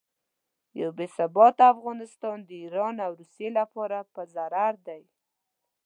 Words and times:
یو 0.79 0.89
بې 0.97 1.07
ثباته 1.17 1.63
افغانستان 1.73 2.37
د 2.43 2.49
ایران 2.63 2.95
او 3.05 3.11
روسیې 3.19 3.49
لپاره 3.59 3.97
په 4.13 4.21
ضرر 4.33 4.73
دی. 4.87 5.01